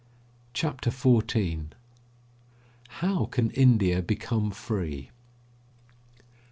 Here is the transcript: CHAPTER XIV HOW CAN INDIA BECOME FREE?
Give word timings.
CHAPTER 0.55 0.89
XIV 0.89 1.73
HOW 2.87 3.25
CAN 3.27 3.51
INDIA 3.51 4.01
BECOME 4.01 4.49
FREE? 4.49 5.11